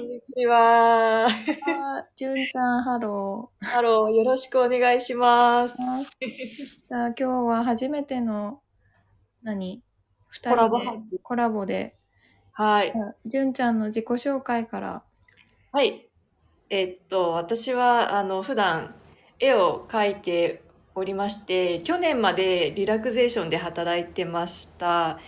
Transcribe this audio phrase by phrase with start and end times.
[0.00, 1.26] んにちは。
[1.26, 1.30] あ、
[2.16, 5.76] じゅんちゃん、ハロハロー、よろしくお願いします。
[5.76, 6.04] ー。
[6.88, 8.60] じゃあ今日は初めての、
[9.42, 9.82] 何？
[10.30, 10.80] 二コラボ
[11.22, 11.96] コラボで、
[12.52, 12.92] はい
[13.24, 15.02] じゅんちゃんの自己紹介から。
[15.72, 16.08] はい。
[16.70, 18.96] えっと、私は、あの、普段、
[19.38, 20.62] 絵を描いて
[20.94, 25.18] おりまして、去年までリラクゼーションで働いてました。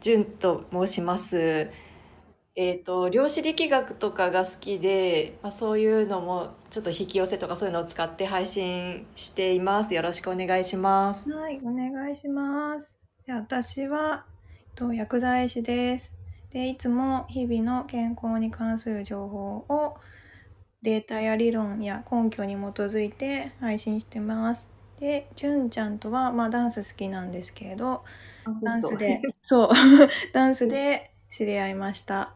[0.00, 1.70] じゅんと申します。
[2.56, 9.94] えっと、量子力学とかが好きで、まあ、そういうのも、ちょっと引き寄せとかそういうのを使って配信しています。
[9.94, 11.28] よろしくお願いします。
[11.28, 12.96] はい、お願いします。
[13.26, 14.26] で私は、
[14.60, 16.14] えっと、薬剤師です。
[16.50, 19.98] で、いつも日々の健康に関する情報を
[20.82, 24.70] データや理論や根拠に基づいて配信してます。
[24.98, 28.04] で、じゅんちゃんとは、まあダンス好きなんですけれど、
[28.62, 29.68] ダンスで、そう、
[30.32, 32.35] ダンスで知り合いました。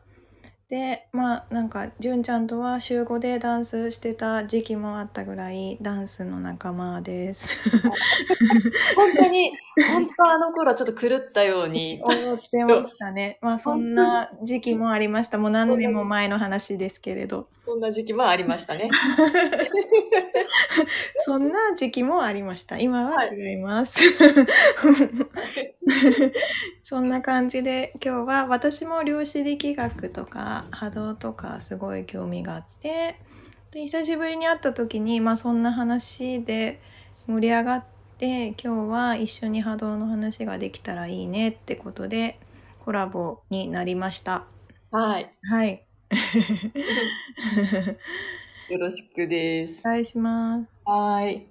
[0.71, 7.59] で、まあなんか、じゅんちゃんとは週5でダンスしてた時期もあったぐらい、ダンスの仲間です。
[8.95, 9.51] 本当に、
[9.93, 13.41] 本当あの頃はちょっと狂ったように、思ってましたね。
[13.43, 15.39] まあそんな時期もありました。
[15.39, 17.49] もう何年も前の話ですけれど。
[17.71, 18.91] そんな時期もありましたね。
[21.25, 22.79] そんな時期もありました。
[22.79, 24.01] 今は違います。
[26.83, 33.21] そんな感じで今日は私も量子力学とか波動とかすごい興味があって
[33.71, 36.81] で久しぶりに会った時にまあそんな話で
[37.29, 37.85] 盛り上がっ
[38.19, 42.41] て今日は一緒に波動の話ができたらいいねってことで
[42.81, 44.47] コラボになりました。
[44.91, 45.33] はい。
[45.45, 45.87] はい。
[48.69, 49.91] よろしくですお。
[49.91, 50.67] 願いします。
[50.85, 51.47] はい。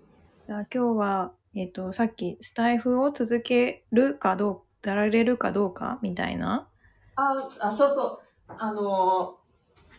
[0.45, 6.67] じゃあ今日は、えっ、と、さっきスタイフを続けるかどう、やられるかどうかみたいな。
[7.15, 8.53] あ、あ、そうそう。
[8.57, 9.37] あの、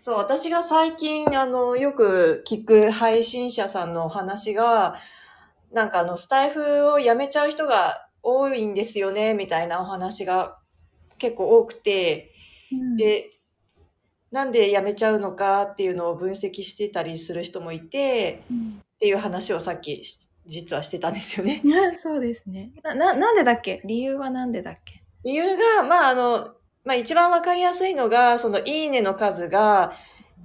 [0.00, 4.97] そう、私が最近、あの、よく聞く配信者さんのお話が、
[5.72, 10.59] なんかあの、スタイフをやめちゃう人が多いんですよね、みたいなお話が
[11.19, 12.32] 結構多くて、
[12.97, 13.31] で、
[14.30, 21.62] なんでやめちゃうのかっていうのを分析してたりする人もいて、うんっていう話をさっきし実はしてたんですよね。
[21.96, 22.70] そうですね。
[22.82, 23.80] な、な、なんでだっけ？
[23.86, 25.02] 理由はなんでだっけ？
[25.24, 26.50] 理由が、まあ、あの、
[26.84, 29.92] まあ、一番わかりやすいのが、その、いいねの数が、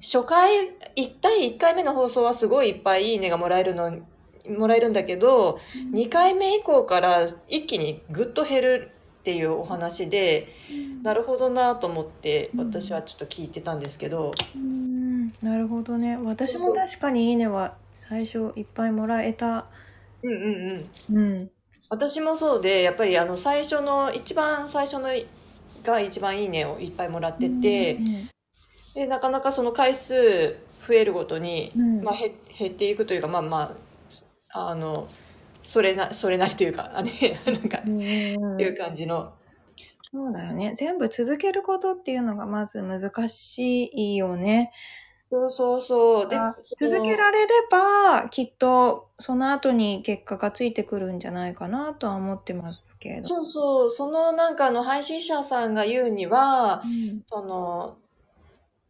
[0.02, 4.00] 初回、1対1回目の放送はすごいいっぱいいいねがもらえるの、
[4.58, 5.60] もらえるんだけど、
[5.94, 8.92] 2回目以降から一気にぐっと減る
[9.26, 10.50] っていうお話で、
[11.02, 16.16] なるほどなと思って、うん私はちょっと聞いてたんですけど、うん、なるほどね。
[16.16, 19.66] 私も確かにいいねは最初いっぱいもらえた。
[20.22, 21.18] うんうんうん。
[21.18, 21.52] うん。
[21.90, 25.10] 私もそうで、やっぱりあの、最初の、一番最初の
[25.84, 27.98] が一番いいねをいっぱいもらってて、
[28.94, 30.56] で、なかなかその回数
[30.88, 33.76] 増えるごとに、うんまあ、減減っていくというか、まあま
[34.54, 35.08] あ、あの、
[35.66, 39.34] それな、それなりというか、あね、 なんか、いう感じの。
[40.04, 40.74] そうだよね。
[40.78, 44.72] 全部続けることっていうのがまず難しいよね。
[45.32, 46.30] そうそうそう。
[46.30, 46.38] で
[46.78, 53.28] 続けられれば、きっとその後に結果がついてくるんじゃないかなとは思ってますけど。
[53.28, 57.98] そうそう、そのなんかあの配信者さんが言うには、うんその、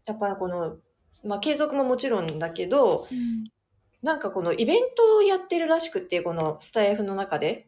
[0.06, 0.75] やっぱこの、
[1.24, 3.07] まあ継続ももちろんだけど、
[4.06, 7.66] なんかこのイベントをやってるらしくて、このスタイフの中で。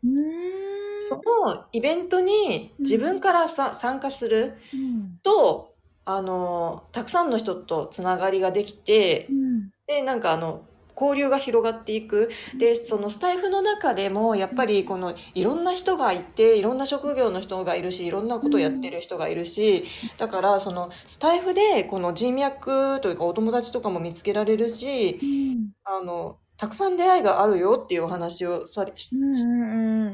[1.10, 5.18] そのイベントに自分からさ、参加するうん。
[5.24, 5.74] と、
[6.06, 9.70] あの、たくさんの人とつながりができてう、ん。
[9.88, 10.62] で、なんかあの、
[11.00, 12.30] 交流が広がっていく。
[12.58, 19.84] で、そのスタイフの中でも、やっぱりこの、いろんな人がいて、いろんな職業の人がいるし、いろんなことをやってる人がいるし、
[20.18, 25.70] だから、その、スタイフで、この人脈というか、お友達とかも見つけられるし、うん。
[25.84, 30.14] あの、たくさん出会いがあるよっていうお話をされしうんうんうん。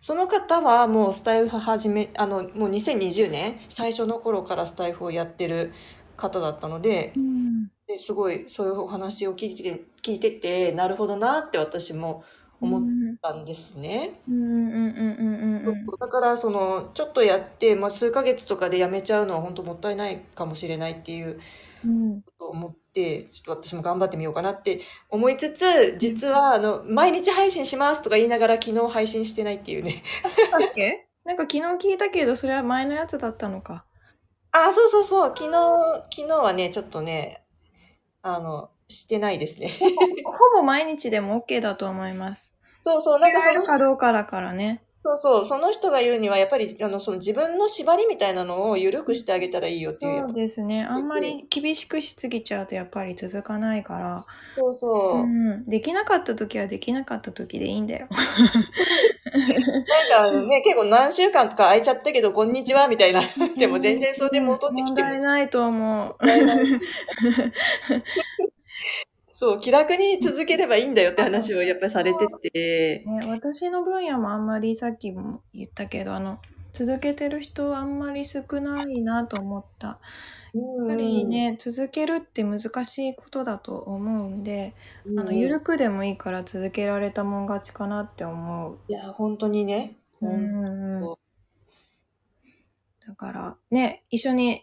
[0.00, 5.72] その方はもうスタイフ始め、あの、もう2020年、最初の頃からスタイフをやってる
[6.16, 7.68] 方だったので、うん。
[7.88, 12.24] ですごいそういうお話を聞いてて、聞いてて、なるほどなって私も
[12.60, 12.84] 思っ
[13.20, 14.20] たんですね。
[14.28, 21.38] うんうんうんうんうんうんだから、その、ちょっとやって、まあ、数ヶ月とかでやめちゃうのは本当もったいないかもしれないっていう
[21.84, 30.02] うんことを思って、ちょっと私も頑張ってみようかなって思いつつ、実は、あの、毎日配信しますとか言いながら昨日配信してないっていうね。
[30.50, 33.84] だっけなんか昨日聞いたけど、それは前のやつだったのか。
[34.52, 35.28] あ、そうそうそう。
[35.36, 35.52] 昨日、
[36.16, 37.44] 昨日はね、ちょっとね、
[38.22, 39.70] あの、してないですね。
[40.24, 42.54] ほぼ毎日でも OK だと思います。
[42.84, 44.82] そうそう、なんかその、かどうかだからね。
[45.04, 50.24] そうそう、その人が言うには、やっぱり、あの、その自分の縛りみたいなのを緩くしてあげたらいいよっていう。
[50.24, 50.84] そうですね。
[50.84, 55.26] あんまり厳しくしすぎちゃうとやっぱり続かないから、そうそうう。
[55.26, 58.08] ん、できなかった時はできなかった時でいいんだよ。
[58.10, 58.16] な
[60.30, 63.22] んかね、 結構何週間とか空いちゃったけど、こんにちは、みたいな。
[63.56, 66.16] でも全然それで戻ってき問ても題ないと思う。
[66.18, 66.78] 問題ないし
[69.30, 73.04] そう、気楽に続ければいいんだよって話をやっぱりされてて。
[73.06, 76.40] ね、私の分野もあんまりさっきも言ったけど、あの、
[76.72, 80.00] 続けてる人あんまり少ないなと思った。
[80.54, 88.78] やっぱりね、続けるって難しいことだと思うんで、うん、あの、ゆるくでもいいから続けられたもん勝ちかなって思う。
[88.88, 89.96] いや、本当にね。
[90.20, 91.16] うほん
[93.06, 94.62] だから、ね、一緒に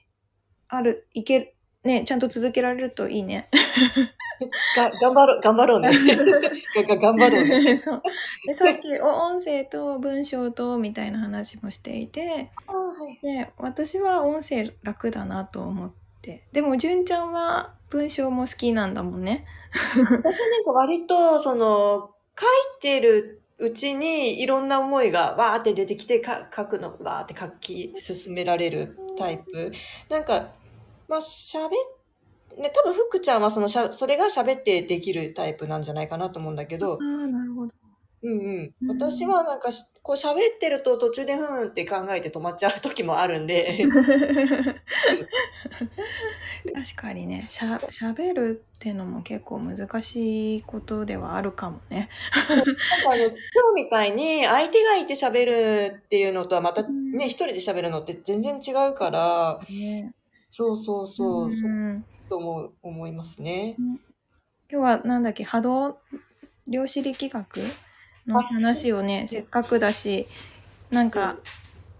[0.67, 1.54] ある、いける、
[1.85, 3.47] ね、ちゃんと続けられるといいね。
[4.75, 5.91] が頑張ろう、頑張ろうね。
[6.75, 7.77] がが頑張ろうね。
[7.77, 8.01] そう。
[8.45, 12.83] で、さっき、お音声と文章とみたいな話もしていて、は
[13.21, 13.25] い。
[13.25, 15.91] で、私は音声楽だなと思っ
[16.21, 16.47] て。
[16.51, 19.45] でも、純ちゃんは文章も好きなんだもんね。
[19.71, 29.71] 私はなんか割と、その、書いてるうちにいろんな思いがわーって出てきて、か書くのわーって書き進められるタイプ。
[30.09, 30.49] なんか、
[31.07, 31.71] まあ、喋っ
[32.57, 36.93] ね、多分、福ちゃんはそのしゃ、それが喋ってできるタイプなんじゃないかなと思うんだけど。
[36.93, 37.73] あ、あ、なるほど。
[38.23, 38.73] うんうん。
[38.81, 38.85] う。
[38.85, 38.87] ん。
[38.87, 43.85] 私はなんかし、こう喋ってると途中でふーんって考えて止まっちゃう時もあるんで、
[46.73, 52.09] 確かにね、しゃ、喋るってのも結構難しいことではあるかもね。
[52.49, 52.65] なんか
[53.11, 53.37] あの、今日
[53.75, 57.11] みたいに相手がいて喋るっていうのとはまたうん。
[57.11, 60.13] ね、一人で喋るのって全然違うから、ね
[60.49, 63.75] そうそうそう、そううんと思う思いますね。
[64.71, 65.97] 今日はなんだっけ波動
[66.67, 67.59] 量子力学
[68.25, 70.27] の話をねせっかくだし
[70.89, 71.37] なんか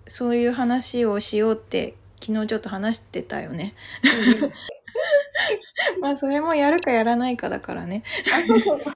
[0.08, 3.76] そういう話をしようって昨日ちょっと話してたよね。
[6.02, 8.04] まあそれもやるかやらないかだからね。
[8.34, 8.90] あそうそうそ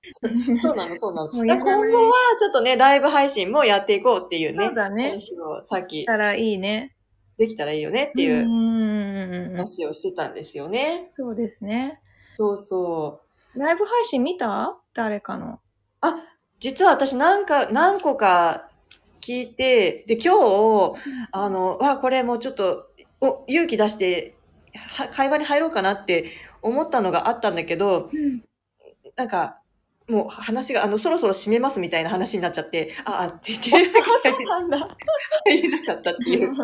[0.54, 1.32] うそうなの、そうなの。
[1.32, 6.96] もうだから今後はちょっとね、ライブ配信もやっていこうっていうね、そうだね話をさっきたらいいね。
[7.40, 11.08] できたらいいよねっていううんうんうん話をしてたんですよね。
[11.10, 12.02] そうですね。
[12.36, 13.22] そうそ
[13.56, 13.60] う。
[13.60, 14.78] ライブ配信見た？
[14.94, 15.60] 誰かの？
[16.02, 16.16] あ、
[16.60, 18.70] 実は私なんか、何個か
[19.22, 20.36] 聞いて、で、今
[20.94, 21.00] 日、
[21.32, 22.90] あの、わ、これもうちょっと、
[23.22, 24.36] お、勇気出して、
[24.74, 26.26] は会話に入ろうかなって
[26.62, 28.12] 思ったのがあったんだけど、
[29.16, 29.62] なんか、
[30.10, 33.72] もう話が、あの、そろそろ締めますみたいな話になっちゃって、あ、あ って言って、
[34.46, 34.98] なんだ。
[35.46, 36.56] 入れなかったっていう。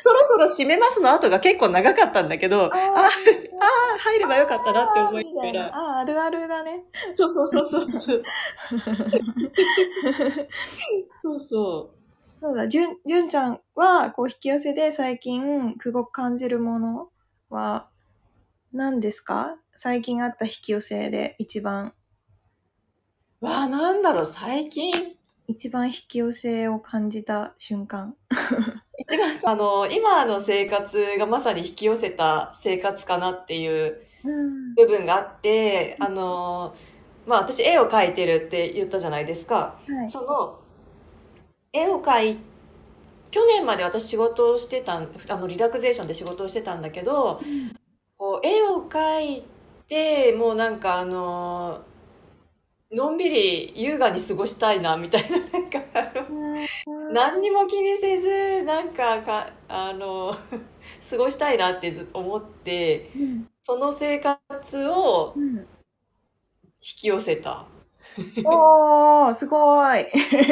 [0.00, 5.66] そろそろ締めますの後が結構長かったんだけど、あ、あー入ればよかったなって思いながら。
[5.76, 6.84] ああ、あるあるだね。
[7.14, 8.22] そうそうそうそうそう。
[11.22, 11.90] そうそ
[12.40, 17.08] そうだ、じゅん、じゅんちゃんは、こう、引き寄せで最近、すごく感じるもの
[17.50, 17.88] は、
[18.72, 19.56] 何ですか？
[19.80, 21.92] 最近あった引き寄せで一番、
[23.40, 23.46] う。
[23.46, 24.92] わあ、なんだろう、最近？
[25.46, 28.16] 一番引き寄せを感じた瞬間。
[28.98, 34.74] 一番、あの、今の生活がまさに引き寄せた生活かなっていううん。
[34.74, 36.74] 部分があって、あの、
[37.24, 39.78] まあ私絵を描いてるって言ったじゃないですか。
[39.86, 40.10] はい。
[40.10, 40.58] その、
[41.72, 42.36] 絵を描い、
[43.30, 47.40] 去年まで私仕事をしてたん、あの、リラクゼーションで仕事をしてたんだけど、
[48.16, 49.57] こう絵を描いて、
[50.36, 51.84] もうなんかあの、
[52.90, 55.78] のんびり優雅に過ごしたいな、みたいな、 なんか
[57.12, 60.34] 何にも気にせず、なんかか、あの、
[61.10, 63.48] 過ごしたいなってず思って、うん。
[63.60, 65.56] その生活をうん。
[65.56, 65.66] 引
[66.80, 67.66] き寄せた。
[68.44, 70.06] おー、すごい。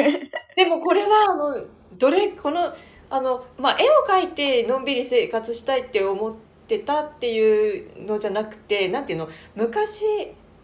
[0.55, 1.65] でもこれは、あの、
[1.97, 2.73] どれ、この、
[3.09, 6.35] あの、まあ、絵を描いてのんびり生活したいって思っ
[6.67, 10.03] てたっていうのじゃなくて、なんていうの、昔、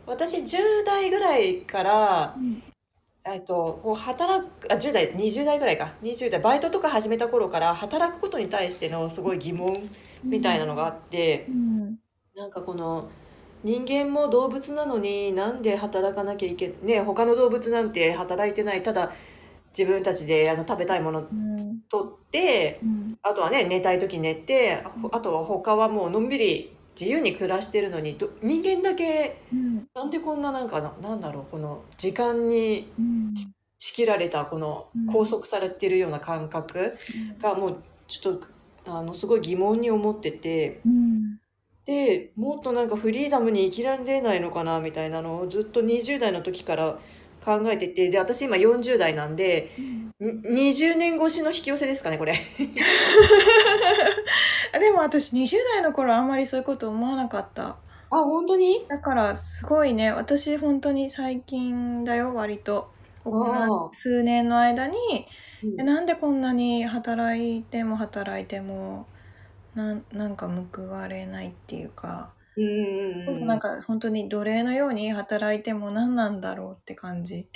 [0.05, 2.35] 私10代ぐらいから、
[3.25, 5.93] えっと、こう働く、あ、10代、20代ぐらいか。
[6.03, 9.89] 20代、バイトとか始めた頃から働くことに対してのすごい疑問
[10.23, 11.99] みたいなのがあって、うん。
[12.35, 13.09] なんかこの、
[13.63, 19.13] 人間も動物なのになんで働かなきゃいけね他の動物なんて働いてないただ
[19.77, 21.79] 自分たちであの食べたいものうん。
[21.89, 23.17] 取ってうん。
[23.21, 29.87] あとはね寝たい時寝てああとは他はもうのんびり自由に暮らしてるのにど人間だけうん。
[29.95, 33.33] なんでこんななんかななんだろうこの時間にうん。
[33.79, 36.97] 仕切られたこのうん拘束されてるような感覚
[37.41, 37.77] がもう
[38.07, 38.47] ちょっと
[38.85, 40.79] あのすごい疑問に思ってて。
[40.85, 41.39] うん。
[41.85, 46.97] でもっとなんかフリーダムに生きられないのかなみたいなのをずっと20代の時から
[47.43, 50.11] 考えてて、で、私今40代なんで、ん
[50.53, 52.33] 20年越しの引き寄せですかね、これ。
[54.79, 57.67] でも私20代の頃あんまりそういうこと思わなかった。
[57.69, 57.75] あ、
[58.09, 58.85] 本当に？
[58.87, 62.91] だからすごいね、私本当に最近だよ、割と。
[63.23, 64.95] ここ数年の間に、
[65.63, 69.07] うんえなんでこんなに働いても働いても、
[69.75, 73.43] なんなんか報われないっていうか、うんうんうん。
[73.47, 77.47] なんか本当に奴隷のように働いても何なんだろうって感じ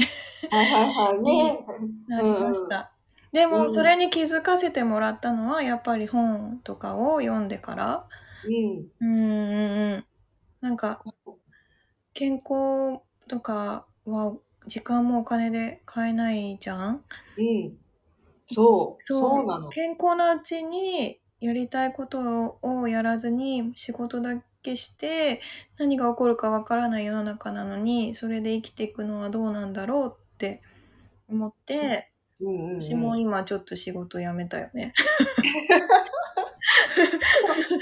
[0.49, 1.23] はいはいはい。
[1.23, 1.65] ね。
[2.07, 2.91] なりました。
[3.33, 8.07] でうんもそれに気づかせてもらったのはやっぱり本とかを読んでから
[8.43, 8.89] うん。
[9.01, 10.05] うんうんうん
[10.61, 11.03] なんか
[12.13, 12.99] 健康
[13.29, 14.35] とかは
[14.65, 17.05] 時間もお金で買えないじゃん？
[17.37, 17.77] うん。
[18.47, 19.03] そう。
[19.03, 19.69] そうそうなの。
[19.69, 25.41] 健康なうちにやりたいことをやらずに仕事だけして
[25.77, 30.61] 何が起こるかわからない世の中なのにそれで生きていくのはどうなんだろうって
[31.29, 32.07] 思って
[32.39, 32.81] うんうんうん。
[32.81, 34.93] 私も今ちょっと仕事辞めたよね。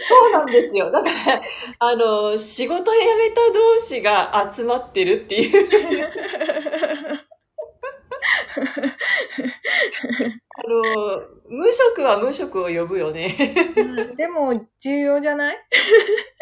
[0.08, 0.92] そうなんですよ。
[0.92, 1.42] だから、
[1.80, 6.08] あの、仕事辞めた同士が集まってるっていう。
[10.58, 13.36] あの、無職は無職を呼ぶよね。
[13.75, 15.58] うんでも重要じゃない？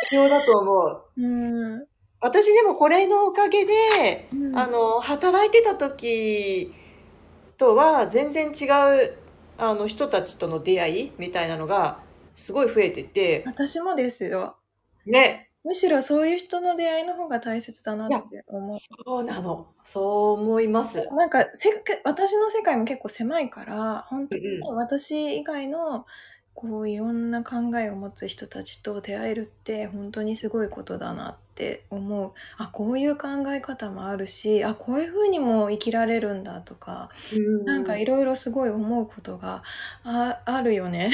[0.04, 1.04] 必要だと思う。
[1.18, 1.86] うん。
[2.20, 6.74] 私でもこれのおかげで、うんあの、働いてた時
[7.58, 9.18] とは全然違う、
[9.58, 12.00] あの、人たちとの出会いみたいなのが、
[12.36, 14.56] すごい増えてて、私もですよ。
[15.06, 18.78] ね、むしろそういう人の出会いの方が大切だなって思う。
[18.78, 19.68] そうなの。
[19.82, 21.08] そう思います。
[21.12, 21.70] なんかせ
[22.04, 26.06] 私の世界も結構狭いから本当にうん私以外の
[26.54, 37.10] こういろんな考えを持つ人たちと出会えるって本当にすごいことだなって思うあこういう考え方もあるしあこういう風にも生きられるんだとか
[37.66, 39.64] なんかいろいろすごい思うことが
[40.04, 41.12] ああるよね。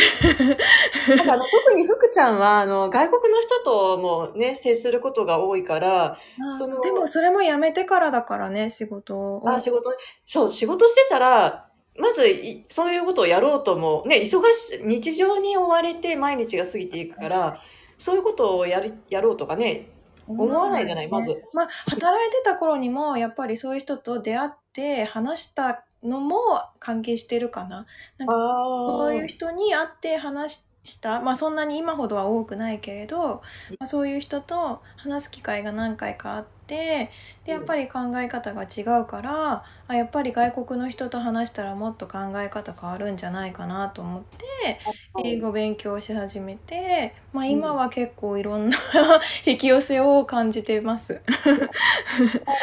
[1.10, 6.17] なんかあの特に福ちゃんはあの外国の人ともね接することが多いから
[6.58, 9.50] そのでもそれもやめてからだからね仕事を。
[9.50, 9.93] あ仕事
[10.25, 11.68] そう仕事してたら
[12.00, 17.62] まずいそういうことをやろうともね忙し日常に追われて毎日が過ぎていくから
[17.98, 19.89] そういうことをやるやろうとかね
[20.29, 21.44] 思わないじゃないまず。
[21.53, 26.38] まあ、働いてた頃にも、やっぱりそういう人と出会って話したのも
[26.79, 27.88] 関係してるかな。
[28.22, 33.41] あそういう人に会って話した、まあそんなに今ほどは多くないけれど、ま
[33.79, 37.09] あ、そういう人と話す機会が何回かあって、で、
[37.45, 44.79] やっぱり考え方が違うから、あやっぱり外国の人と話したらもっと考え方変わるんじゃないかなと思って、
[45.25, 48.77] 英語勉強し始めて、まあ今は結構いろんな
[49.45, 51.21] 引き寄せを感じてます。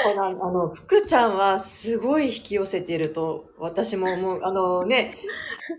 [0.03, 4.41] そうなんあの福ちゃんはすごい引き寄せてると私も思う。
[4.45, 5.17] あのね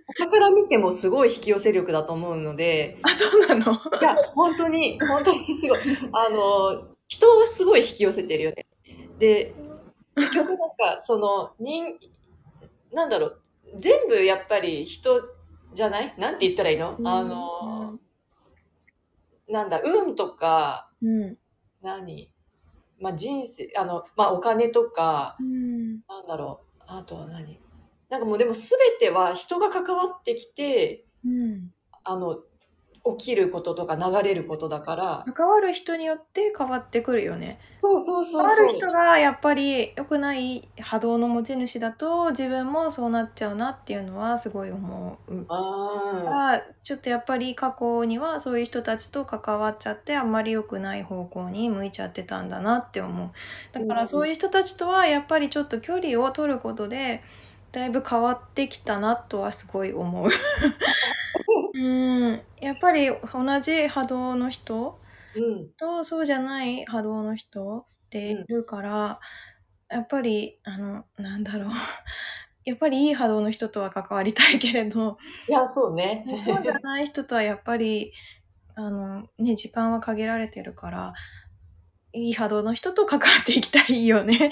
[0.06, 2.98] 他から見てもすごい引き寄せ力だと思うので。
[3.04, 3.74] あ、そうなの？
[3.74, 5.80] いや本当に本当にすごい。
[6.14, 8.66] あの人をすごい引き寄せてるよね。
[9.20, 9.54] で
[10.16, 12.00] 結局なんかその人
[12.92, 13.42] なんだろう。
[13.76, 15.22] 全部やっぱり人
[15.74, 16.16] じゃない？
[16.18, 18.00] なんて言ったらいいの、あの
[19.50, 21.38] なんだ運とかうん。
[21.82, 22.32] 何？
[23.00, 26.00] まあ人生、あの、まあお金とか、うん。
[26.08, 27.62] なんだろう、あとは何？
[28.10, 31.74] なんかもうでも全ては人が関わってきて、うん。
[32.04, 32.42] あの、
[33.16, 37.60] 起きることとか流れることだから、関わる人によって変わってくるよね。
[37.66, 38.48] そうそうそう。
[38.58, 45.34] る人がやっぱり良くない波動の持ち主だと自分もそうなっちゃうなっていうのはすごい思う。
[45.34, 53.32] だあからちょっとやっぱり過去にはそういう人たちと関わっちゃってあんまり良くない方向に向いちゃってたんだなって思う。
[53.72, 57.22] だからそういう人たちとはやっぱりちょっと距離を取ることで
[57.72, 60.30] だいぶ変わってきたなとはすごい思う。
[61.78, 65.00] うん、やっぱり同じ波動の人。
[65.78, 69.20] とそうじゃない波動の人っているから、
[69.90, 71.72] やっぱりあのなんだろう
[72.66, 75.18] やっぱりいい波動の人とは関わりたいけれど
[75.48, 76.26] いや、そうね。
[76.46, 78.12] そうじゃない人とはやっぱり
[78.76, 81.14] あの、ね、時間は限られてるから
[82.14, 84.52] いい波動の人と関わっていきたいよね。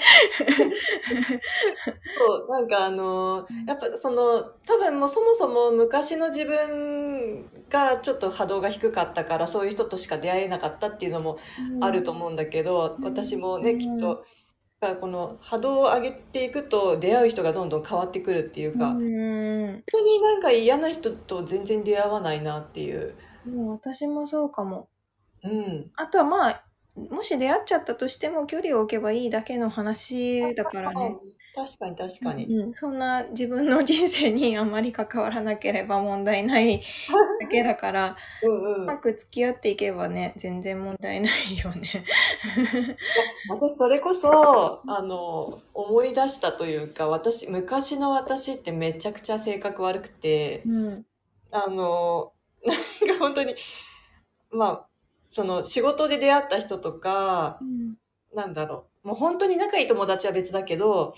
[2.18, 7.05] そう、なんかあの、やっぱその、多分もうそもそも昔の自分
[7.70, 11.38] がちょっと波動が低かったから、そういう人としか出会えなかったっていうのも
[11.80, 14.26] あると思うんだけど、うん私もね、うんきっと、
[14.80, 19.02] だからこの波動を上げていくと出会う人がどんどん変わってくるっていうか、う本
[19.78, 23.14] ん当になんか嫌な人と全然出会わないなっていう。
[23.46, 24.90] もう私もそうかも。
[25.42, 25.92] うん。
[25.96, 26.64] あとはまあ
[26.96, 31.16] もし出会っちゃったとしても距離を置けばいいだけの話だからね。
[31.56, 32.44] 確かに確かに。
[32.44, 36.82] うん、そんな自分の人生にあまり関わらなければ問題ない
[37.40, 38.80] だけだから、うんう。
[38.80, 41.88] うんまく付き合っていけばね、全然問題ないよね。
[43.48, 51.06] 私それこそ、あの、思い出したというか、私、昔の私ってめちゃくちゃ性格悪くて、うん。
[51.50, 52.32] あの、
[52.66, 53.54] なんか本当に、
[54.50, 54.86] まあ、
[55.30, 57.58] その仕事で出会った人とか、
[58.34, 61.14] なんだろう、もう本当に仲いい友達は別だけど、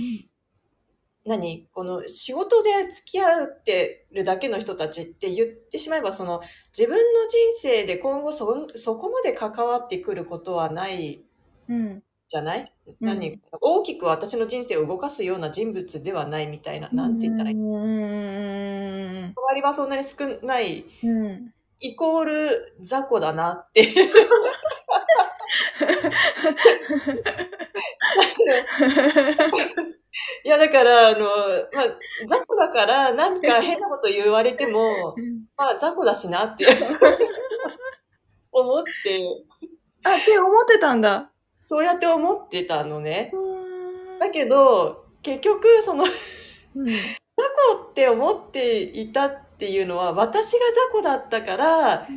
[1.28, 1.68] 何？
[1.72, 6.40] この仕事で付き合ってるだけの人たちって言ってしまえば、その
[6.76, 11.22] 自分の人生で今後そ、そこまで関わってくることはない
[11.68, 12.02] うん。
[12.30, 13.40] じゃない、うん何？
[13.60, 17.56] 大きく私の人生を動かすような人物ではないみたいな、なんて言ったらいい？
[17.56, 17.72] うん。
[17.74, 19.34] うん。
[19.34, 21.54] 関わりはそんなに少ない、うん。
[21.80, 23.88] イコール雑魚だなって。
[30.44, 31.18] いや、だから、あの、
[31.72, 31.84] まあ、
[32.26, 35.14] 雑魚だから、なんか変なこと言われても、
[35.56, 36.66] まあ、雑魚だしなって
[38.50, 39.20] 思って、
[40.04, 41.30] あ、って思ってたんだ。
[41.60, 43.30] そうやって思ってたのね。
[43.34, 46.86] うだけど、結局、その、雑ん。
[46.86, 50.58] 魚って思っていたっていうのは、私が
[50.92, 52.08] 雑魚だったから、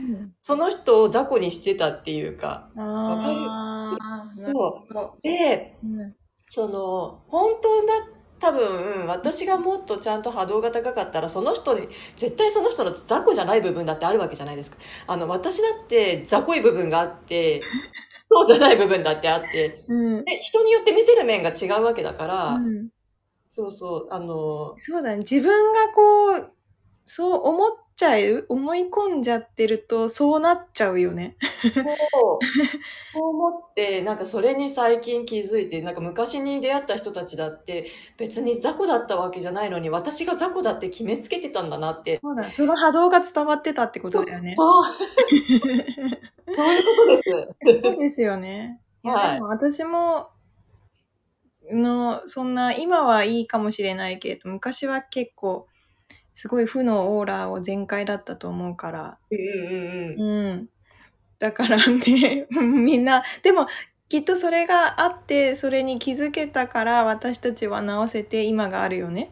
[0.42, 2.70] その人を雑魚にしてたっていうか。
[2.78, 5.18] ああ、なるそ。
[5.18, 5.22] う。
[5.22, 6.16] で、うん
[6.54, 7.94] その、本当だ、
[8.40, 14.76] 多分、私がもっとちゃんと波動が高かったら、その人に、絶対その人の雑魚じゃない部分だってあるわけじゃないですか。
[15.08, 17.62] あの、私だって雑魚い部分があって、
[18.30, 20.26] そうじゃない部分だってあって、うん。
[20.26, 22.90] で、人によって見せる面が違うわけだから、うん
[23.54, 25.18] そうそう、あの、そうだね。
[25.20, 26.52] 自分がこう、
[27.06, 27.70] そう思っ
[28.02, 31.38] ちゃう思い込んじゃってると、そうなっちゃうよね。
[31.62, 31.84] そう、
[33.14, 42.20] そう思って、なんかそれに最近気づいて、なんか昔に出会った人たちだって、別に雑魚だったわけじゃないのに、私が雑魚だって決めつけてたんだなって。
[42.24, 42.52] そうだ。
[42.52, 44.56] その波動が伝わってたってことだよね。
[44.56, 44.84] そう。
[44.84, 47.82] そういうことです。
[47.84, 48.82] そうですよね。
[49.04, 50.30] いや、はいでも私も、
[51.72, 55.68] の、そんな、今はいいかもしれないけど、昔は結構、
[56.34, 60.50] すごい負のオーラを全開だったと思うから、うんうんうん。
[60.50, 60.70] うん。
[61.40, 63.68] だからね、 みんな、でも、
[64.08, 69.32] きっとそれがあって、それに気づけたから、私たちは直せて今があるよね。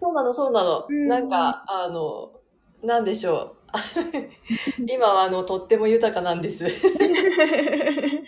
[0.00, 0.86] そうなの、そうなの。
[0.88, 2.32] うんなんか、あの、
[2.82, 3.62] なんでしょう。
[4.86, 6.64] 今は、あの、とっても豊かなんです。
[6.68, 6.70] 時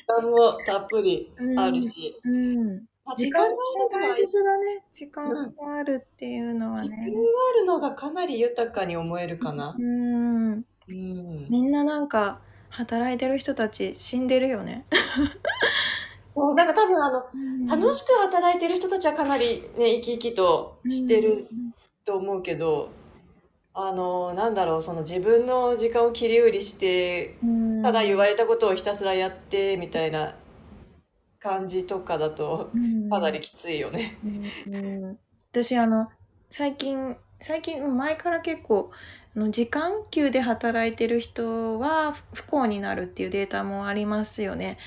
[0.06, 2.18] 間もたっぷりあるし。
[2.24, 2.76] うん。
[2.76, 3.54] まあ時間がある
[4.00, 4.84] のは大切だね。
[4.92, 7.12] 時間があるっていうのは時間がね。
[7.54, 9.76] あるのがかなり豊かに思えるかな。
[9.78, 10.52] うん。
[10.52, 11.46] うん。
[11.50, 12.40] みんななんか、
[12.70, 14.84] 働いてる人たち死んでるよね。
[16.34, 17.24] そうなんか多分あの、
[17.68, 21.46] 楽ししく働いてる人たちはかなりね、生き生きとしてる
[22.04, 22.88] と思うけど、
[23.72, 27.36] あの、なんだろう、その自分の時間を切り売りして、
[27.82, 30.34] ただ言われたことをひたすらやって、みたいな
[31.44, 32.70] 感じとかだと、
[33.10, 34.18] かなりきついよね。
[34.24, 35.18] うんうん
[35.52, 36.10] 私あの
[36.48, 38.90] 最近最近前から結構
[39.36, 44.78] あの時間給で働いてる人は不不幸になるっていうデータもありますよね。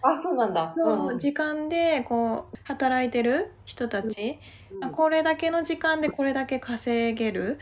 [0.00, 0.70] あ、そうなんだ。
[0.72, 4.38] そう、ん時間でこう働いてる人たち、
[4.70, 7.58] うんこれだけの時間でこれだけ稼げる。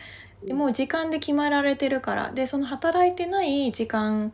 [0.46, 4.33] でもう時間で決まられてるからでその働いてない時間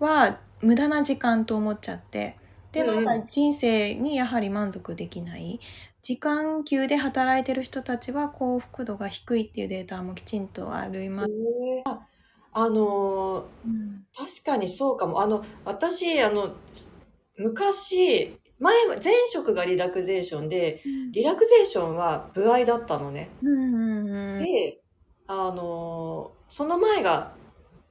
[0.00, 2.36] は無駄な時間と思っちゃって
[2.72, 5.60] でうんうんなんか人生にやはり満足できない
[6.02, 11.30] 時間給で働いてる人たちは幸福度が低いっていうデータもきちんとあります。
[11.84, 12.08] あ
[12.52, 15.22] あのーうん確かにそうかも。
[15.22, 16.54] あの、私、あの、
[17.36, 20.82] 昔、前は、前職がリラクゼーションで、
[21.12, 23.30] リラクゼーションは歩合だったのね。
[23.42, 24.82] うんうんうんで、
[25.26, 27.34] あのーその前が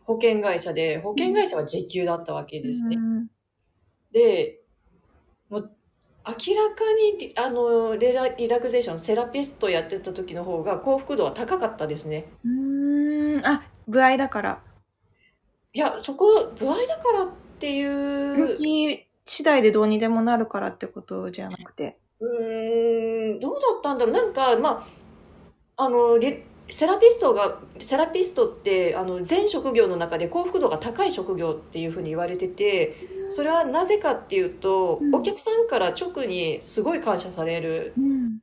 [0.04, 2.98] 保険会社で、保険会社は時給だったわけですね。
[2.98, 3.28] うん
[4.12, 4.61] で、
[5.52, 5.72] もう、
[6.26, 12.26] 明らかに、あの、リラ、リラクゼーション、セラピストやってた時の方が幸福度は高かったですね。
[12.46, 14.64] うーんあ歩合だから
[15.74, 21.98] いや、そこ、歩合だからっていう、向き次第でどうにでもなるからってことじゃなくて。
[22.22, 24.14] うーん、どうだったんだろう。
[24.14, 24.88] なんか、ま
[25.78, 32.96] あ、あの、リセラピストが、セラピストって、あの、全職業の中で幸福度が高い職業っていうふうに言われてて、
[33.36, 35.16] それはなぜかっていうと、うん。
[35.16, 38.40] お客さんから直にすごい感謝されるうん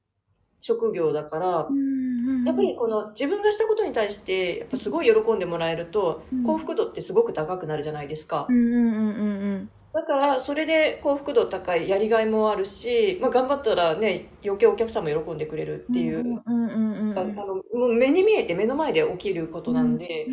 [0.60, 2.44] 職業だから、うん。
[2.44, 8.46] やっぱりこの自分がしたことに対して、やっぱすごい喜んでもらえるとうん、幸福度ってすごく高くなるじゃないですか。
[8.48, 8.52] う。
[8.52, 20.28] んうんうんうんだだから、それで幸福度高い、やりがいもあるし、まあ、頑張ったらね、余計お客さんも喜んでくれるっていう、あの、もう目に見えて目の前で起きることなんで、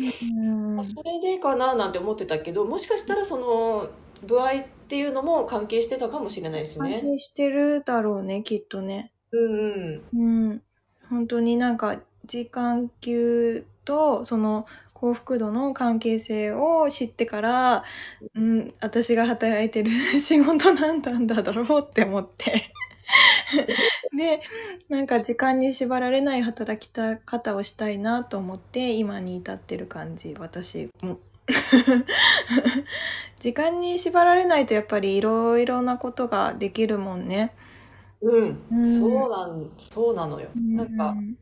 [0.82, 3.88] それでかななんて思ってたけど、もしかしたらその、
[4.26, 6.94] 歩合っていうのも関係してたかもしれないですね。
[6.94, 9.12] 関係してるだろうね、きっとね。
[9.32, 10.48] うんうん。
[10.48, 10.62] うん。
[11.10, 17.84] 本当になんか時間給とその幸福度の関係性を知ってから、
[18.34, 22.72] うん、私が働いてる 仕事なんだんだろうって思って。
[24.16, 24.40] で、
[24.88, 31.18] なんか時間に縛られない働き方をしたいなと思って今に至ってる感じ、私も。
[33.38, 37.52] 時間に縛られないとやっぱりいろいろなことができるもんね。
[38.22, 40.48] うん、うんそうなん、そうなのよ。
[40.54, 41.36] なんか、うん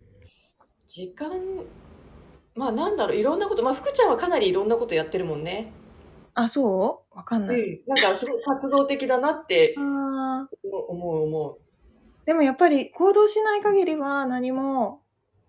[0.94, 1.28] 時間、
[2.54, 5.72] まあなんだろう、いろんなこと、まあ福ちゃんはかなりいろんなことやってるもんね。
[6.34, 7.16] あ、そう？
[7.16, 7.60] わかんない。
[7.60, 7.80] うん。
[7.86, 11.58] なんかすごい活動的だなって 思う思う。
[12.26, 15.02] でもやっぱり行動しない限りは何も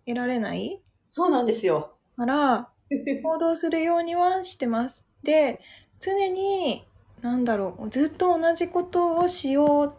[0.06, 0.82] 得られない？
[1.10, 1.96] そうなんですよ。
[2.18, 2.70] から、
[3.24, 5.08] 行動するようにはしてます。
[5.24, 5.60] で、
[6.00, 6.86] 常に、
[7.22, 9.94] なんだろう、ずっと同じことをしよう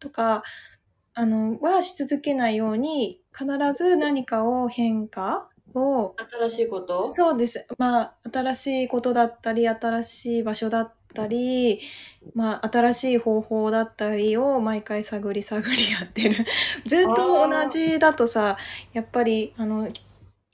[0.00, 0.42] とか、
[1.14, 6.14] あの、はし続けないように、必ず何かを変化を、
[6.48, 7.00] 新しいこと？
[7.00, 7.64] そうです。
[7.78, 11.80] まあ、新しいことだったり、新しい場所だったり、
[12.34, 16.36] まあ、新しい方法だったりを毎回探り探りやってる。
[16.86, 18.56] ずっと同じだとさ、
[18.92, 19.88] やっぱり、あの、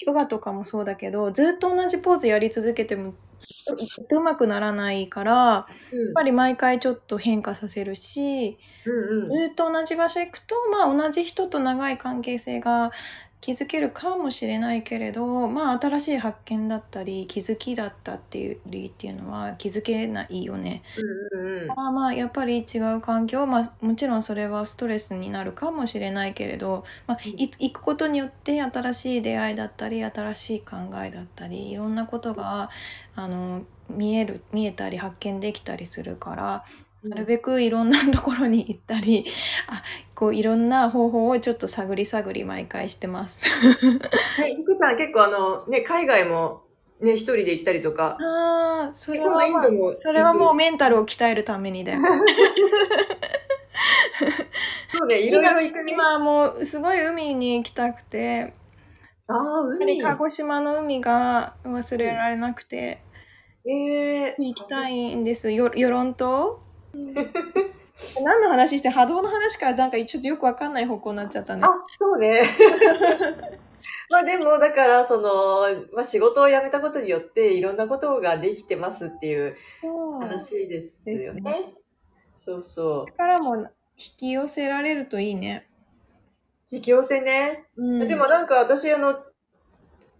[0.06, 3.14] ヨガとかもそうだけど、ずっと同じポーズやり続けても、
[4.10, 5.66] うまくならないから、やっ
[6.14, 9.26] ぱり毎回ちょっと変化させるし、うんうん。
[9.26, 12.90] ずっと同じ場所行くと、まあ同じ人と長い関係性が
[13.40, 20.82] 築けるかもしれないけれど、まあ新しい発見だったり、気づきだったっていうりっていうのは気づけないよね。
[21.32, 32.70] うんうんうんだからまあやっぱり違う環境、まあもちろんそれはストレスになるかもしれないけれど、まあい行くことによって新しい出会いだったり、新しい考えだったり、いろんなことが、
[33.14, 36.64] あの、見える、見えたり発見できたりするから、
[37.02, 39.24] なるべくいろんなところに行ったり、
[39.68, 39.82] あ、
[40.14, 43.48] こういろんな方法をちょっと探り探り毎回してます。
[43.48, 46.62] はい、福ちゃん結構あの、ね、海外も
[47.00, 48.18] ね、一人で行ったりとか。
[48.20, 52.00] ああ、それはまあそれはもうメンタルを鍛えるためにだよ。
[54.92, 55.92] そうね、いろいろ行くね。
[55.94, 58.52] 今はもうすごい海に行きたくて、
[59.28, 60.02] ああ、海。
[60.02, 63.00] 鹿児島の海が忘れられなくて、
[63.66, 65.52] ええ行きたいんです。
[65.52, 66.69] よ、与論島？
[68.22, 72.42] 何の話して波動の話からなんかちょっとよくわかんない方向になっちゃったねあ。、そうね。
[74.08, 79.54] まあでも、だから、その、まあ仕事を辞めたことによって、いろんなことができてますっていう
[80.20, 81.74] 話ですよですねね。
[82.44, 83.00] そうそう。
[83.02, 83.66] これからも引
[84.16, 85.68] き寄せられるといいね。
[86.70, 87.66] 引き寄せね。
[87.76, 89.20] うん、でもなんか私、あの、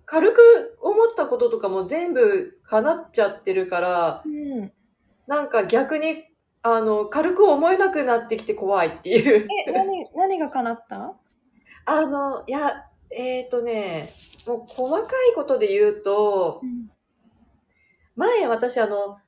[0.05, 4.73] 軽く思ったこととかも全部叶っちゃってるから、うん、
[5.27, 6.25] なんか逆に、
[6.63, 9.49] あの、軽く思えなくなってきて怖いっていう。
[9.67, 11.17] え、何、何が叶った？
[11.87, 14.11] あの、いや、えっ、とね、
[14.47, 16.91] もう細かいことで言うと、うん。
[18.17, 19.19] 前私あの、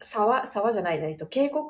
[0.00, 1.62] 沢、沢じゃないね、えっと、渓谷？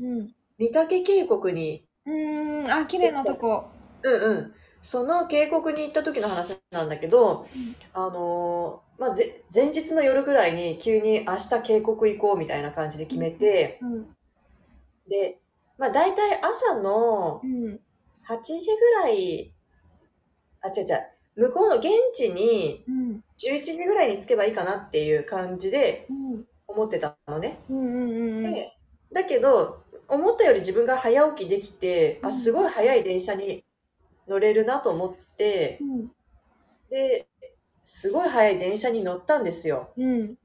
[0.00, 0.34] うん。
[0.58, 3.66] 御嶽渓谷に、うーん、あ、綺麗なとこ。
[4.02, 4.54] うんうん。
[4.82, 7.46] その渓谷に行った時の話なんだけど、
[7.92, 14.06] あのーまあ、ぜ前日の夜ぐらいに急に明日渓谷行こうみたいな感じで決めて、うん。
[15.08, 15.38] で、
[15.78, 17.80] まあ大体朝のうん。
[18.26, 19.52] 8時ぐらい、
[20.62, 23.24] あ、違う違う、向こうの現地にうん。
[23.38, 26.44] 11時ぐらいに着けばいいかなっていう感じでうん。
[26.66, 27.58] 思ってたのね。
[27.68, 27.78] うん。
[27.78, 28.46] うん。
[28.46, 28.52] うん。
[28.52, 28.72] で
[29.12, 33.62] だけど、思ったより自分が早起きできて、あ、うんすごい早い電車に
[34.28, 36.10] 乗れるなと思って、うん。
[36.90, 37.26] で、
[37.84, 39.90] すごい早い電車に乗ったんですよ。
[39.96, 40.38] うん。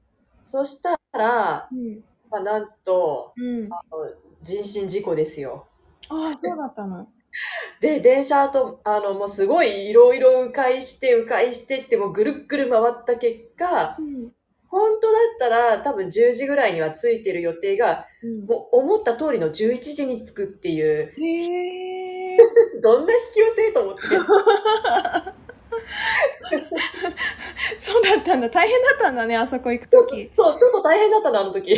[0.44, 2.04] そしたら、うん。
[2.30, 3.72] まあ、なんと、うん。
[3.72, 4.10] あの
[4.42, 5.66] 人身事故ですよ。
[6.08, 7.06] ああ、そうだったの。
[7.80, 14.32] で、電車と、あの、もうすごいいろいろ迂回して、迂回してって、もうぐるっぐる回った結果、うん。
[14.68, 18.46] 本当だったら多分10時ぐらいには着いてる予定が、うん。
[18.46, 22.38] もう思った通りの11時に着くっていう、へえ。
[22.80, 24.02] どんな引き寄せと思って。
[27.78, 28.48] そうだったんだ。
[28.48, 30.30] 大変だったんだね、あそこ行くととき。
[30.34, 31.72] そう、ちょっと大変だったの、あの時。
[31.72, 31.76] へ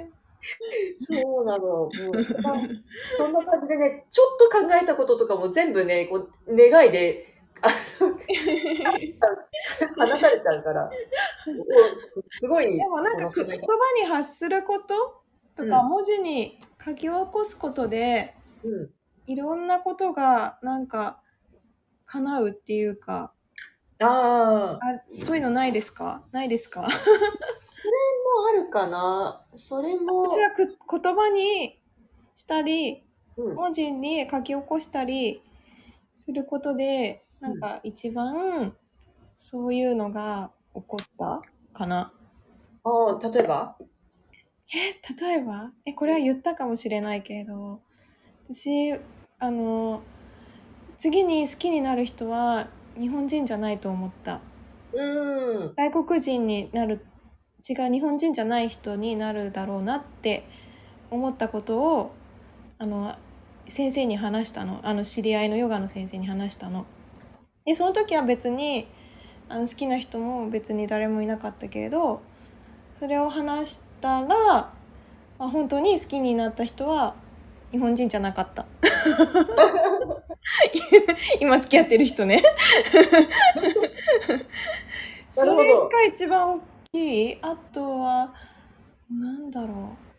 [0.00, 0.08] え。
[1.00, 1.64] そうなの。
[1.64, 1.90] もう
[2.22, 2.54] そんな、
[3.16, 7.28] そんな感じでね、ちょっと考えたこととかも全部ね、こう、願いで
[9.96, 10.90] 話されちゃうから。
[12.32, 12.76] すごい。
[12.76, 13.54] でもなんか言葉
[14.00, 15.22] に発すること
[15.56, 18.34] とかうん文字に書き起こすことで、
[18.64, 18.90] うん。
[19.26, 21.21] いろんなことがなんか
[22.12, 23.32] 叶うっていうか、
[24.00, 24.72] ああ。
[24.74, 24.78] あ
[25.22, 26.22] そういうのないですか？
[26.32, 26.82] ないですか？
[26.82, 26.88] も
[28.48, 29.44] あるかな。
[29.56, 30.22] それも。
[30.28, 31.80] 私はく言葉に
[32.36, 33.04] したり、
[33.36, 33.54] うん。
[33.54, 35.42] 文字に書き起こしたり
[36.14, 38.76] することで、なんか一番
[39.36, 42.12] そういうのが起こったかな。
[42.84, 43.76] ああ、例えば？
[44.74, 45.72] え、例えば？
[45.86, 47.80] え、これは言ったかもしれないけれど、
[48.50, 48.92] 私、
[49.38, 50.02] あの、
[51.02, 54.38] 次に好きになる人は日本人じゃないと思った。
[54.92, 55.74] うん。
[55.76, 57.04] 外国人になる、
[57.68, 60.46] 違う日本人じゃない人になるだろうなって
[61.10, 62.14] 思ったことを、
[62.78, 63.16] あの、
[63.66, 64.78] 先生に話したの。
[64.84, 66.86] あの、知り合いのヨガの先生に話したの。
[67.64, 68.86] で、その時は別に、
[69.48, 72.22] あの好きな人も別に誰もいなかったけれど、
[72.94, 74.70] それを話したら、ま
[75.40, 77.16] あ、本当に好きになった人は
[77.72, 78.66] 日本人じゃなかった。
[81.40, 82.42] 今付き合ってる人ね。
[85.30, 86.60] それが一番大
[86.92, 87.38] きい。
[87.42, 88.34] あとは、
[89.10, 90.12] なんだろう。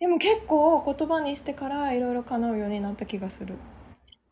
[0.00, 3.54] でも結構言葉にしてからいろいろ叶うようになった気がする。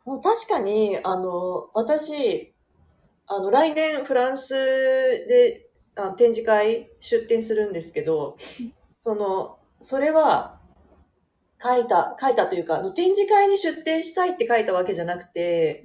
[0.05, 2.53] もう確かに、あの、私、
[3.27, 8.37] あの、来年フランスであ展示会出展するんですけど、
[9.01, 10.61] その、それは、
[11.63, 15.85] 書いた、書いたというか、あの展示会に出展したいって書いたわけじゃなくて、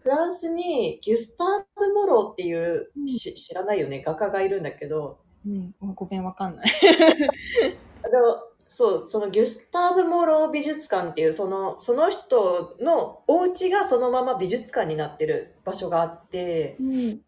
[0.00, 6.66] フランスにギュスターブ・モローっていう、うんし知らないよね、画家がいるんだけど、うん、ごめん、わかんない。
[8.04, 17.20] あの、そう、そのギュスターブ・モロー美術館っていう、その、その人のお家がそのまま美術館になってる場所があって、うん。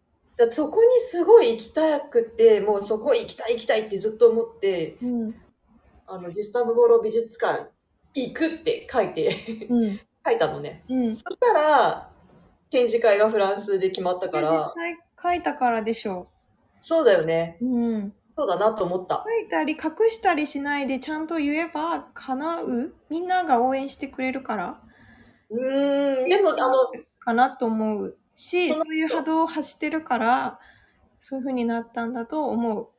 [0.51, 5.35] そこにすごい行きたくて、もうそこ行きたい行きたいってずっと思って、うん。
[6.07, 7.69] あの、ギュスターブ・モロー美術館
[8.13, 9.99] 行くって書いて、うん。
[10.25, 10.83] 書いたのね。
[10.89, 11.15] うん。
[11.15, 12.09] そしたら、
[12.71, 14.97] 展示会がフランスで決まったか絶ら、対
[15.35, 16.29] 書いたからでしょ
[16.81, 17.57] そうだよね。
[17.61, 17.65] う。
[17.65, 18.13] うん。
[18.35, 19.23] そうだなと思った。
[19.25, 22.93] 書いたり隠したりしないでちゃんと言えば叶う？
[23.09, 24.81] みんなが応援してくれるから
[25.49, 26.73] うーん、でも、あの、
[27.19, 30.59] かなと思うし、そういう波動を発してるから、
[31.19, 32.89] そういう風になったんだと思う。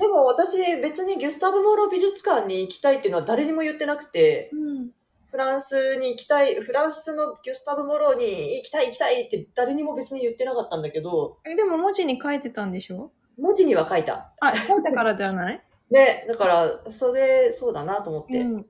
[0.00, 4.90] でも私別にギュスタブ・モーロー美術館に行きたいっていうのは誰にも言ってなくて、うん。
[5.30, 13.12] フランスに行きたい、フランスのギュスタブ・モローに行きたい行きたいって誰にも別に言ってなかったんだけど、え、でも文字に書いてたんでしょ？
[13.38, 14.32] 文字には書いた。
[14.40, 15.60] あ、書いたからじゃない？
[15.90, 18.38] ね、だから、それ、そうだなと思って。
[18.38, 18.66] うん。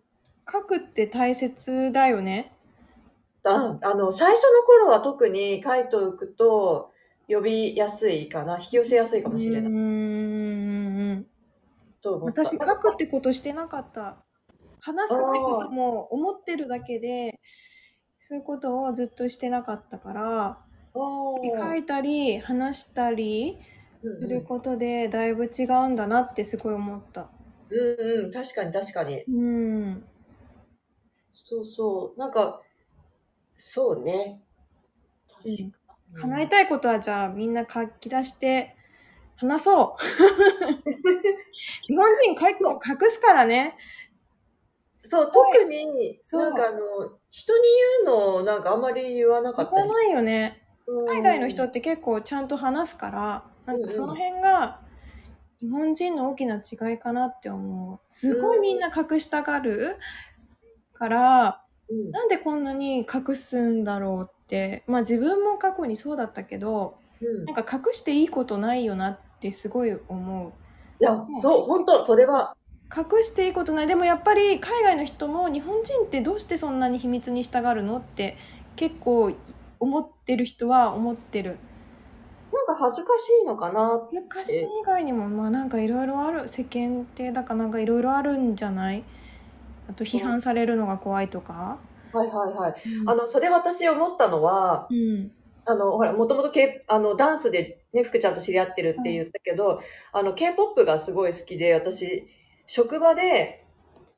[0.50, 2.52] 書くって大切だよね。
[3.44, 6.90] ああの、最初の頃は特に書いておくと、
[7.28, 9.70] 呼びやすいかな、引き寄せやすいかもしれない。
[12.02, 14.24] 私書くってことしてなかった。
[14.82, 17.38] 話すってことも思ってるだけで、
[18.18, 20.58] そういうことをずっとしてなかったから、
[20.94, 23.58] 書いたり話したり
[24.02, 27.30] うんすることでだいぶ違うんだなってすごい思った。
[27.70, 27.74] う
[28.22, 29.22] んうん、確かに確かに。
[29.28, 29.50] う
[29.90, 30.04] ん。
[31.34, 32.18] そうそう。
[32.18, 32.62] なんか、
[33.56, 34.42] そうね。
[35.28, 35.72] 確かに。
[36.14, 38.74] 叶えたいことはじゃあみんな書き出して
[39.36, 40.02] 話そう。
[41.86, 43.76] 日本人書いても隠すからね。
[44.98, 46.78] そう、特に、そうなんかあの、
[47.30, 47.62] 人に
[48.04, 50.62] 言うのをなんかあんまり言わなかったり言わないよね。
[50.86, 54.80] うん海外の人って結構ちゃんと話すから、なんかその辺が
[55.60, 58.00] 日本人の大きな違いかなって思う。
[58.08, 59.96] すごいみんな隠したがる
[60.94, 70.52] から、うんなんでこんなに隠すんだろうって、まあ自分も過去にそうだったけど、うんなんか隠していいことないよなってすごい思う。
[71.00, 72.52] いや、そう、本当それは、
[72.94, 73.86] 隠していいことない。
[73.86, 78.36] でもやっぱり海外の人も日本人ってどうしてそんなに秘密にしたがるのって
[78.74, 79.30] 結構
[79.78, 81.56] 思ってる人は思ってる。
[82.52, 89.04] なんか恥ずかしいのかな恥ずかしい以外にもまあなんかいろいろある世間体だかなんかいろいろあるんじゃない？
[89.88, 91.78] あと批判されるのが怖いとか。
[92.12, 92.74] はいはいはい。
[93.06, 95.30] あの、それ私思ったのは、うん。
[95.64, 99.80] あの、ほら、もともと K、あの、ダンスでね、福ちゃんと知り合ってるって言ったけど、
[100.12, 102.26] あの、K-POP がすごい好きで、私、
[102.66, 103.64] 職場で、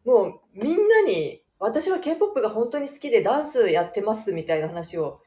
[0.05, 5.20] もう、みんなに、私は K-POP が本当に好きでダンスやってますみたいな話を、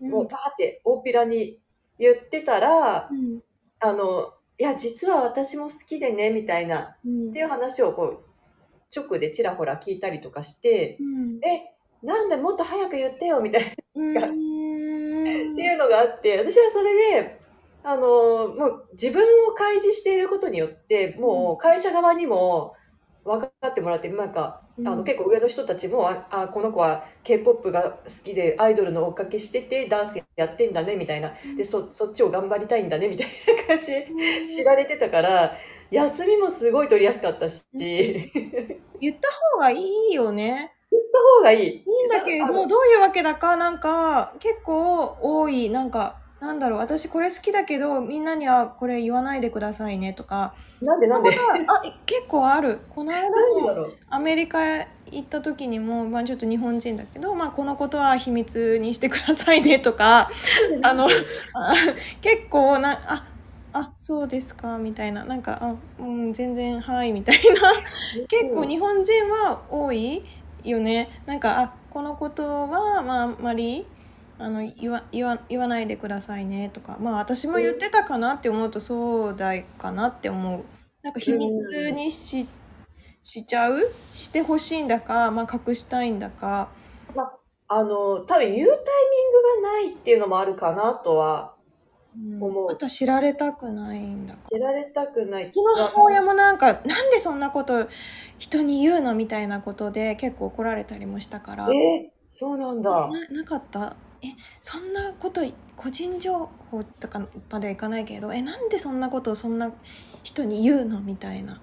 [0.00, 1.58] もうバーって大っぴらに
[1.98, 3.40] 言ってたら、うん。
[3.80, 7.30] あの、いや、実は私も好きでね、みたいな、うん。
[7.30, 8.24] っていう話をこう、
[8.94, 11.44] 直でちらほら聞いたりとかして、うん。
[11.44, 13.62] え、なんでもっと早く言ってよみたい
[13.94, 14.28] な
[15.22, 17.40] っていうのがあって、私はそれで、
[17.82, 18.02] あの、
[18.48, 22.74] もう自分を開示していることによって、もう会社側にも
[23.24, 31.32] 分かってもらって、なんか、あの結構上の人たちも、あ、あこの子は K-POP が好きでアイドルの追っかけしててダンスやってんだねみたいな。
[31.56, 34.08] で、そ、そっちを頑張りたいんだねみたいな感じで
[34.46, 35.56] 知られてたから、
[35.90, 37.62] 休みもすごい取りやすかったし、
[39.00, 40.77] 言った方がいいよね。
[40.90, 41.66] た方がいい。
[41.66, 50.12] いいんだけど、どういうわけだか、なんか、結構多い、なんか、なんだろう、私これ好きだけど、みんなにはこれ言わないでくださいね。
[50.12, 50.54] とか。
[50.80, 51.30] なんでなんで？
[51.30, 52.78] あ、結構ある。
[52.94, 54.60] この間もアメリカ
[55.10, 59.80] 行った時にも、まあちょっと日本人だけど、まあこのことは秘密にしてくださいね。
[59.80, 60.30] とか、
[60.82, 61.08] あの、
[61.54, 61.74] あ
[62.22, 63.26] 結構な、あ、
[63.72, 65.24] あ、そうですか、みたいな。
[65.24, 67.72] なんか、あ、うん、全然、はい、みたいな。
[68.28, 70.22] 結構日本人は多い
[70.64, 71.08] よね。
[71.26, 73.86] なんか、あ、このことは、まあ、あんまり、
[74.38, 76.96] あの、言わ、言わ、言わないでくださいね、とか。
[77.00, 80.64] まあ、私も言ってたかなって思うと、そうだかなって思う。
[81.02, 82.48] なんか、秘密にし、
[83.22, 83.78] しちゃう？
[84.12, 86.68] してほしいんだか、まあ、隠したいんだか。
[87.14, 87.32] ま
[87.70, 91.54] あの、多分言うタイミングがないっていうのもあるかなとは
[92.18, 94.40] うん思うあと知られたくないんだか。
[94.42, 95.46] 知られたくない。
[95.46, 97.88] うちの母親もなんか、なんでそんなこと
[98.38, 101.68] 人に言うのみたいなことで結構怒られたりもしたから。
[101.68, 102.90] えーそうなんだ。
[102.90, 103.96] ななかった？
[104.22, 104.26] え
[104.60, 105.40] そんなこと
[105.76, 109.72] 個人情報とかまではいかないけどえなんでそんなことをそんな
[110.24, 111.60] 人に言うのみたいな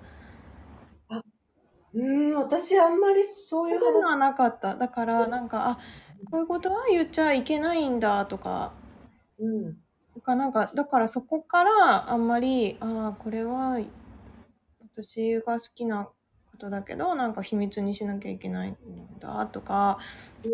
[1.94, 3.86] うーん、私あんまりそういう話。
[3.86, 5.80] そういうのはなかっただからなんかあ
[6.32, 8.74] こういうことは言っちゃいけないんだとか
[9.40, 9.78] うん。
[10.26, 13.80] とかなんかだからそこからあんまりああこれは
[14.92, 18.76] 私が好きなことだけどなんか秘密にしなきゃいけないん
[19.20, 20.00] だとか
[20.44, 20.50] へ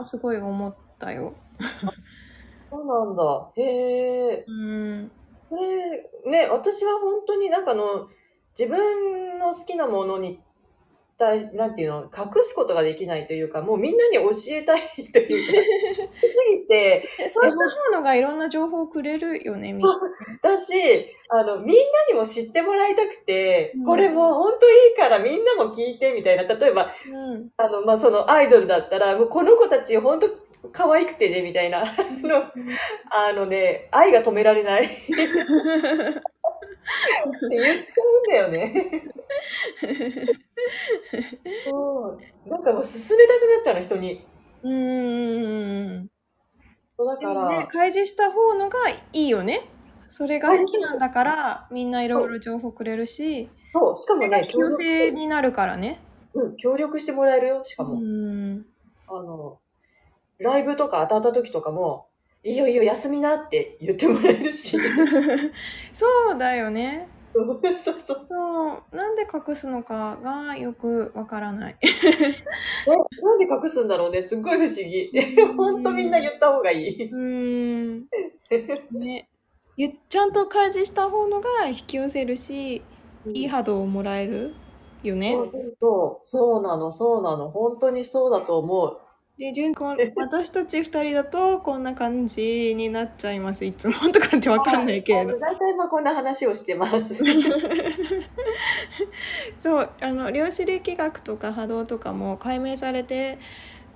[0.00, 1.34] えすごい思ったよ。
[2.70, 3.50] そうなんだ。
[3.56, 4.44] へえ。
[4.46, 5.10] うん
[5.48, 8.08] これ、ね、私は本当になんかあの、
[8.56, 10.40] 自分の好きなものに
[11.18, 14.80] 対、なんていうの、隠すことができないというか、もうみんなに教えたい
[15.12, 15.64] という
[16.70, 19.92] て、えそうした方のがいろんな情報をくれるよねみんな。
[20.42, 20.72] だし、
[21.28, 30.28] あの、みんなにも知ってもらいたくて、うんこれもう本当いいからみんなも聞いてみたいな、例えば、うんあの、まあ、そのアイドルだったら、もうこの子たち本当
[30.72, 31.86] 可愛くてね、みたいな、 あ
[32.22, 32.42] の、
[33.10, 34.84] あのね、愛が止められない。
[34.84, 34.94] って
[37.48, 39.02] 言っちゃうんだよね。
[41.68, 42.48] そう。
[42.48, 44.24] なんかもう勧めたくなっちゃうの、人に。
[44.62, 46.10] うーん。
[47.00, 48.76] そうだから、でもね、開示した方のが
[49.14, 49.62] いいよね。
[50.08, 55.98] それが好きなんだから、みんないろいろ情報くれるし、そう、しかもね、引き寄せになるからね。
[56.34, 58.00] うん、協力してもらえるよ、しかうも。
[58.00, 58.66] ん。
[59.08, 59.58] あの、
[60.38, 62.08] ライブとか当たった時とかも、
[62.44, 64.76] いいよいいよ、休みなって言ってもらえるし。
[65.94, 67.08] そうだよね。
[67.32, 68.24] そうそうそう。
[68.24, 68.96] そう。
[68.96, 71.76] なんで隠すのかがよくわからない。
[71.82, 71.86] え、
[73.22, 74.22] なんで隠すんだろうね。
[74.22, 75.12] すっごい不思議。
[75.56, 77.10] ほんとみんな言った方がいい。
[77.10, 78.06] うーん。
[78.92, 79.28] ね。
[79.76, 82.82] ゆちゃんと開示した方のが引き寄せるし、
[83.26, 84.54] いい波動をもらえる
[85.02, 85.32] よね。
[85.32, 86.26] そうそうそう。
[86.26, 87.50] そうなの、そうなの。
[87.50, 88.98] 本当にそうだと思う。
[89.40, 93.94] で、純子、 私たち二人だとこんな感じになっちゃいます、いつも。
[94.12, 95.38] とかってわかんないけれど。
[95.38, 97.14] 大体まあこんな話をしてます。
[99.60, 103.38] そう、あの、量子力学とか波動とかも解明されて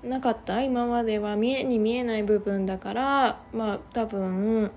[0.02, 4.70] なかった今までは見えに見えない部分だから、まあ多分、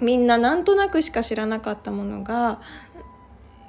[0.00, 2.60] みんななんとなくしか知らなかったものが、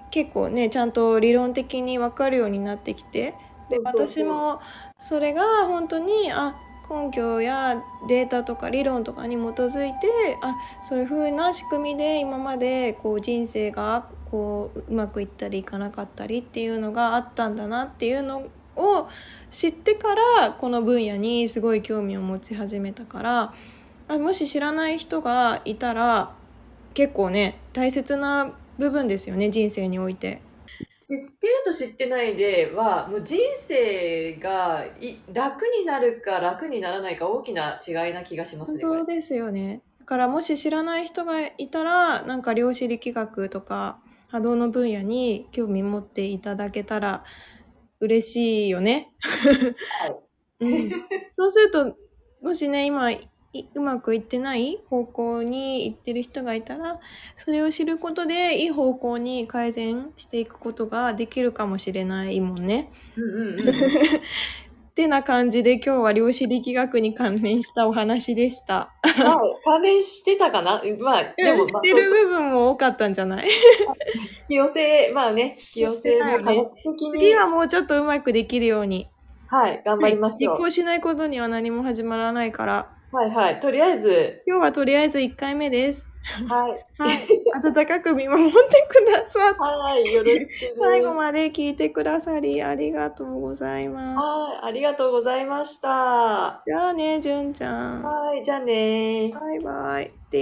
[0.10, 3.36] 結構ね、ちゃんと理論的にわかるようになってきて、
[3.69, 4.60] で私も
[4.99, 6.55] それが本当にあ
[6.89, 10.07] 根拠やデータとか理論とかに基づいて
[10.41, 19.07] あそういう風な仕組みで今までこう人生がこううまくいったりいかなかったりっていうのがあったんだなっていうのを
[19.51, 23.53] 知ってからこの分野にすごい興味を持ち始めたから
[24.07, 26.31] あもし知らない人がいたら
[26.93, 30.41] 結構ね大切な部分ですよね人生において。
[31.10, 38.82] 知ってると知ってないでは、もう人生がい楽になるか楽にならないか大きな違いな気がしますね。
[38.84, 39.82] これ本当ですよね。
[40.01, 47.24] だからもし知らない人がいたら、なんか量子力学とか波動の分野に興味持っていただけたら
[47.99, 49.12] 嬉しいよね。
[50.62, 50.91] うん、
[51.34, 51.95] そうすると、
[52.43, 53.28] もしね、今い
[53.74, 57.00] うまくいってない方向に行ってる人がいたら、
[57.36, 62.91] それを知ることでいい方向に改善していくことができるかもしれないもんね。
[63.16, 63.70] うんうんうん。
[64.89, 68.91] ってな感じで今日は量子力学に関連したお話でした。
[69.02, 69.64] はい。
[69.64, 70.82] 関連してたかな？
[71.00, 73.47] まあ、でも、知ってる部分も多かったんじゃない？
[73.86, 79.08] まあ引き寄せ、まあね、引き寄せも科学的次に、はもうちょっとうまくできるように。
[79.47, 80.58] はい、頑張りましょう。
[80.58, 82.99] 実行しないことには何も始まらないから。
[83.12, 83.60] はいはい。
[83.60, 86.07] とりあえず、今日はとりあえず1回目です。
[86.47, 86.86] はい。
[86.99, 87.28] はい。
[87.55, 89.60] 温かく見守ってくださって。
[89.60, 90.78] はい、よろしく。
[90.80, 94.18] 最後まで聞いてくださりありがとうございます。
[94.24, 96.62] はい、ありがとうございました。
[96.68, 98.03] じゃあね、じゅんちゃん。
[98.03, 99.34] はい、じゃあねー。
[99.34, 100.12] バイバイ。
[100.30, 100.38] で